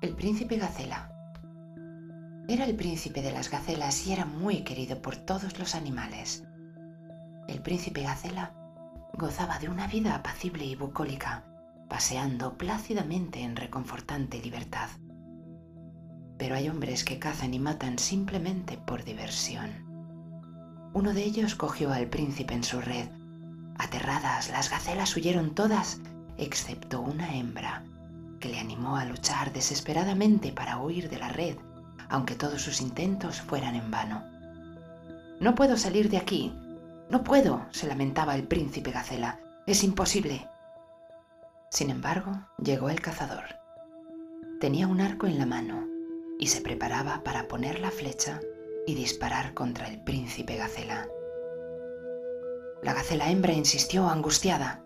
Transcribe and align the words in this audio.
El 0.00 0.14
príncipe 0.14 0.58
Gacela. 0.58 1.10
Era 2.46 2.66
el 2.66 2.76
príncipe 2.76 3.20
de 3.20 3.32
las 3.32 3.50
gacelas 3.50 4.06
y 4.06 4.12
era 4.12 4.24
muy 4.24 4.62
querido 4.62 5.02
por 5.02 5.16
todos 5.16 5.58
los 5.58 5.74
animales. 5.74 6.44
El 7.48 7.60
príncipe 7.62 8.02
Gacela 8.02 8.54
gozaba 9.14 9.58
de 9.58 9.68
una 9.68 9.88
vida 9.88 10.14
apacible 10.14 10.64
y 10.64 10.76
bucólica, 10.76 11.44
paseando 11.88 12.56
plácidamente 12.56 13.42
en 13.42 13.56
reconfortante 13.56 14.40
libertad. 14.40 14.88
Pero 16.38 16.54
hay 16.54 16.68
hombres 16.68 17.02
que 17.02 17.18
cazan 17.18 17.52
y 17.52 17.58
matan 17.58 17.98
simplemente 17.98 18.78
por 18.78 19.02
diversión. 19.02 19.84
Uno 20.94 21.12
de 21.12 21.24
ellos 21.24 21.56
cogió 21.56 21.92
al 21.92 22.06
príncipe 22.06 22.54
en 22.54 22.62
su 22.62 22.80
red. 22.80 23.08
Aterradas, 23.78 24.48
las 24.50 24.70
gacelas 24.70 25.16
huyeron 25.16 25.56
todas, 25.56 26.00
excepto 26.36 27.00
una 27.00 27.34
hembra, 27.34 27.82
que 28.38 28.48
le 28.48 28.58
animó 28.58 28.96
a 28.96 29.04
luchar 29.04 29.52
desesperadamente 29.52 30.52
para 30.52 30.78
huir 30.78 31.08
de 31.08 31.18
la 31.18 31.28
red, 31.28 31.56
aunque 32.08 32.34
todos 32.34 32.62
sus 32.62 32.80
intentos 32.80 33.40
fueran 33.40 33.74
en 33.74 33.90
vano. 33.90 34.24
No 35.40 35.54
puedo 35.54 35.76
salir 35.76 36.08
de 36.10 36.16
aquí. 36.16 36.52
No 37.10 37.22
puedo, 37.22 37.66
se 37.70 37.86
lamentaba 37.86 38.34
el 38.34 38.46
príncipe 38.46 38.90
Gacela. 38.90 39.40
Es 39.66 39.84
imposible. 39.84 40.48
Sin 41.70 41.90
embargo, 41.90 42.32
llegó 42.62 42.90
el 42.90 43.00
cazador. 43.00 43.44
Tenía 44.60 44.88
un 44.88 45.00
arco 45.00 45.26
en 45.26 45.38
la 45.38 45.46
mano 45.46 45.86
y 46.38 46.48
se 46.48 46.60
preparaba 46.60 47.22
para 47.22 47.46
poner 47.46 47.78
la 47.78 47.90
flecha 47.90 48.40
y 48.86 48.94
disparar 48.94 49.54
contra 49.54 49.86
el 49.88 50.00
príncipe 50.00 50.56
Gacela. 50.56 51.08
La 52.82 52.94
Gacela 52.94 53.30
hembra 53.30 53.52
insistió 53.52 54.08
angustiada. 54.08 54.82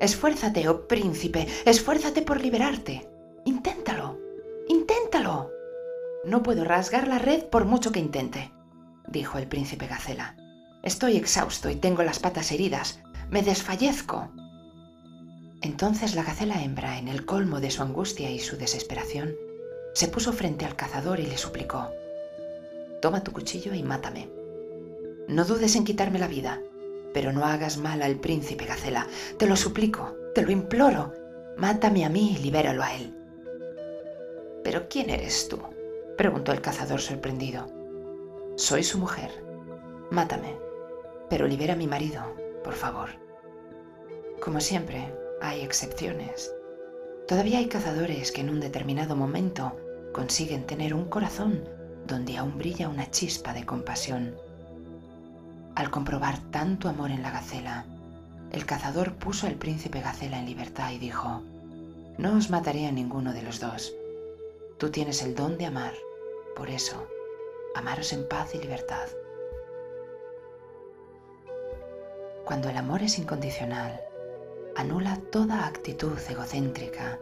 Esfuérzate, 0.00 0.66
oh 0.68 0.88
príncipe, 0.88 1.46
esfuérzate 1.66 2.22
por 2.22 2.40
liberarte. 2.40 3.06
Inténtalo, 3.44 4.18
inténtalo. 4.68 5.50
No 6.24 6.42
puedo 6.42 6.64
rasgar 6.64 7.06
la 7.06 7.18
red 7.18 7.44
por 7.44 7.66
mucho 7.66 7.92
que 7.92 8.00
intente, 8.00 8.50
dijo 9.08 9.38
el 9.38 9.46
príncipe 9.46 9.86
Gacela. 9.86 10.36
Estoy 10.82 11.16
exhausto 11.16 11.68
y 11.68 11.76
tengo 11.76 12.02
las 12.02 12.18
patas 12.18 12.50
heridas. 12.50 13.00
Me 13.28 13.42
desfallezco. 13.42 14.30
Entonces 15.60 16.14
la 16.14 16.22
gacela 16.22 16.62
hembra, 16.62 16.98
en 16.98 17.08
el 17.08 17.26
colmo 17.26 17.60
de 17.60 17.70
su 17.70 17.82
angustia 17.82 18.30
y 18.30 18.38
su 18.38 18.56
desesperación, 18.56 19.34
se 19.92 20.08
puso 20.08 20.32
frente 20.32 20.64
al 20.64 20.76
cazador 20.76 21.20
y 21.20 21.26
le 21.26 21.36
suplicó, 21.36 21.90
Toma 23.02 23.22
tu 23.22 23.32
cuchillo 23.32 23.74
y 23.74 23.82
mátame. 23.82 24.30
No 25.28 25.44
dudes 25.44 25.76
en 25.76 25.84
quitarme 25.84 26.18
la 26.18 26.28
vida, 26.28 26.60
pero 27.12 27.32
no 27.32 27.44
hagas 27.44 27.78
mal 27.78 28.02
al 28.02 28.16
príncipe 28.16 28.66
Gacela. 28.66 29.06
Te 29.38 29.46
lo 29.46 29.56
suplico, 29.56 30.16
te 30.34 30.42
lo 30.42 30.50
imploro. 30.50 31.12
Mátame 31.56 32.04
a 32.04 32.08
mí 32.08 32.36
y 32.36 32.42
libéralo 32.42 32.82
a 32.82 32.94
él. 32.94 33.14
¿Pero 34.64 34.88
quién 34.88 35.10
eres 35.10 35.48
tú? 35.48 35.58
preguntó 36.16 36.52
el 36.52 36.60
cazador 36.60 37.00
sorprendido. 37.00 37.66
Soy 38.56 38.82
su 38.82 38.98
mujer. 38.98 39.30
Mátame, 40.10 40.56
pero 41.28 41.46
libera 41.46 41.74
a 41.74 41.76
mi 41.76 41.86
marido, 41.86 42.22
por 42.62 42.74
favor. 42.74 43.10
Como 44.40 44.60
siempre, 44.60 45.14
hay 45.40 45.60
excepciones. 45.62 46.54
Todavía 47.26 47.58
hay 47.58 47.68
cazadores 47.68 48.32
que 48.32 48.40
en 48.40 48.50
un 48.50 48.60
determinado 48.60 49.16
momento 49.16 49.76
consiguen 50.12 50.66
tener 50.66 50.92
un 50.94 51.04
corazón 51.06 51.62
donde 52.06 52.36
aún 52.36 52.58
brilla 52.58 52.88
una 52.88 53.10
chispa 53.10 53.54
de 53.54 53.64
compasión. 53.64 54.36
Al 55.80 55.90
comprobar 55.90 56.38
tanto 56.50 56.90
amor 56.90 57.10
en 57.10 57.22
la 57.22 57.30
gacela, 57.30 57.86
el 58.52 58.66
cazador 58.66 59.14
puso 59.14 59.46
al 59.46 59.54
príncipe 59.54 60.02
Gacela 60.02 60.38
en 60.38 60.44
libertad 60.44 60.90
y 60.90 60.98
dijo, 60.98 61.40
No 62.18 62.36
os 62.36 62.50
mataré 62.50 62.86
a 62.86 62.92
ninguno 62.92 63.32
de 63.32 63.40
los 63.40 63.60
dos. 63.60 63.94
Tú 64.76 64.90
tienes 64.90 65.22
el 65.22 65.34
don 65.34 65.56
de 65.56 65.64
amar, 65.64 65.94
por 66.54 66.68
eso, 66.68 67.08
amaros 67.74 68.12
en 68.12 68.28
paz 68.28 68.54
y 68.54 68.58
libertad. 68.58 69.08
Cuando 72.44 72.68
el 72.68 72.76
amor 72.76 73.02
es 73.02 73.18
incondicional, 73.18 74.02
anula 74.76 75.18
toda 75.32 75.66
actitud 75.66 76.18
egocéntrica 76.28 77.18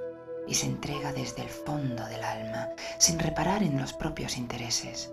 y 0.49 0.55
se 0.55 0.67
entrega 0.67 1.13
desde 1.13 1.43
el 1.43 1.49
fondo 1.49 2.05
del 2.07 2.25
alma, 2.25 2.71
sin 2.99 3.21
reparar 3.21 3.63
en 3.63 3.81
los 3.81 3.93
propios 3.93 4.37
intereses. 4.37 5.13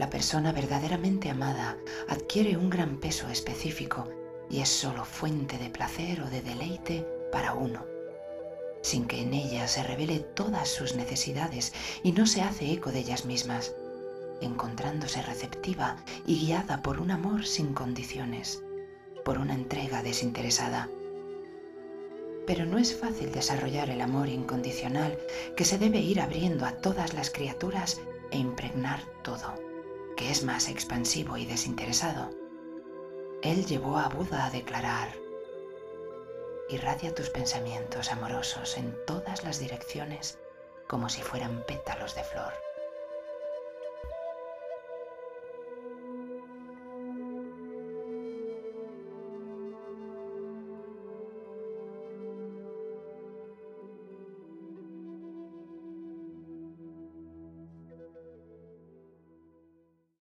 La 0.00 0.08
persona 0.08 0.50
verdaderamente 0.50 1.28
amada 1.28 1.76
adquiere 2.08 2.56
un 2.56 2.70
gran 2.70 3.00
peso 3.00 3.28
específico 3.28 4.08
y 4.48 4.62
es 4.62 4.70
sólo 4.70 5.04
fuente 5.04 5.58
de 5.58 5.68
placer 5.68 6.22
o 6.22 6.30
de 6.30 6.40
deleite 6.40 7.06
para 7.30 7.52
uno, 7.52 7.84
sin 8.80 9.04
que 9.04 9.20
en 9.20 9.34
ella 9.34 9.68
se 9.68 9.82
revele 9.82 10.20
todas 10.20 10.70
sus 10.70 10.96
necesidades 10.96 11.74
y 12.02 12.12
no 12.12 12.24
se 12.24 12.40
hace 12.40 12.72
eco 12.72 12.92
de 12.92 13.00
ellas 13.00 13.26
mismas, 13.26 13.74
encontrándose 14.40 15.20
receptiva 15.20 15.98
y 16.26 16.46
guiada 16.46 16.80
por 16.80 16.98
un 16.98 17.10
amor 17.10 17.44
sin 17.44 17.74
condiciones, 17.74 18.62
por 19.22 19.36
una 19.36 19.52
entrega 19.52 20.02
desinteresada. 20.02 20.88
Pero 22.46 22.64
no 22.64 22.78
es 22.78 22.98
fácil 22.98 23.32
desarrollar 23.32 23.90
el 23.90 24.00
amor 24.00 24.30
incondicional 24.30 25.18
que 25.58 25.66
se 25.66 25.76
debe 25.76 25.98
ir 25.98 26.22
abriendo 26.22 26.64
a 26.64 26.72
todas 26.78 27.12
las 27.12 27.28
criaturas 27.28 28.00
e 28.30 28.38
impregnar 28.38 29.02
todo, 29.22 29.68
que 30.20 30.30
es 30.30 30.44
más 30.44 30.68
expansivo 30.68 31.38
y 31.38 31.46
desinteresado. 31.46 32.28
Él 33.42 33.64
llevó 33.64 33.96
a 33.96 34.10
Buda 34.10 34.44
a 34.44 34.50
declarar, 34.50 35.08
irradia 36.68 37.14
tus 37.14 37.30
pensamientos 37.30 38.12
amorosos 38.12 38.76
en 38.76 38.94
todas 39.06 39.44
las 39.44 39.58
direcciones 39.58 40.38
como 40.86 41.08
si 41.08 41.22
fueran 41.22 41.64
pétalos 41.66 42.14
de 42.16 42.24
flor. 42.24 42.52